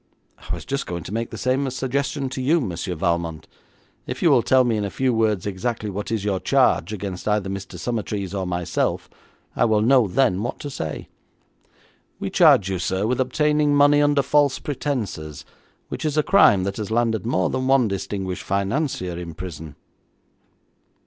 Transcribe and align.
'I 0.39 0.51
was 0.55 0.65
just 0.65 0.87
going 0.87 1.03
to 1.03 1.13
make 1.13 1.29
the 1.29 1.37
same 1.37 1.69
suggestion 1.69 2.27
to 2.29 2.41
you, 2.41 2.59
Monsieur 2.59 2.95
Valmont. 2.95 3.47
If 4.07 4.23
you 4.23 4.31
will 4.31 4.41
tell 4.41 4.63
me 4.63 4.75
in 4.75 4.83
a 4.83 4.89
few 4.89 5.13
words 5.13 5.45
exactly 5.45 5.91
what 5.91 6.09
is 6.09 6.25
your 6.25 6.39
charge 6.39 6.91
against 6.91 7.27
either 7.27 7.51
Mr. 7.51 7.77
Summertrees 7.77 8.33
or 8.33 8.47
myself, 8.47 9.11
I 9.55 9.65
will 9.65 9.81
know 9.83 10.07
then 10.07 10.41
what 10.41 10.59
to 10.61 10.71
say.' 10.71 11.07
'We 12.19 12.31
charge 12.31 12.67
you, 12.67 12.79
sir, 12.79 13.05
with 13.05 13.21
obtaining 13.21 13.75
money 13.75 14.01
under 14.01 14.23
false 14.23 14.57
pretences, 14.57 15.45
which 15.89 16.03
is 16.03 16.17
a 16.17 16.23
crime 16.23 16.63
that 16.63 16.77
has 16.77 16.89
landed 16.89 17.23
more 17.23 17.51
than 17.51 17.67
one 17.67 17.87
distinguished 17.87 18.41
financier 18.41 19.19
in 19.19 19.35
prison.' 19.35 19.75